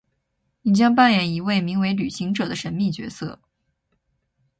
[0.63, 3.37] 你将扮演一位名为「旅行者」的神秘角色。